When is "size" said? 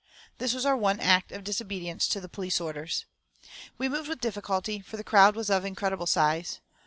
6.07-6.59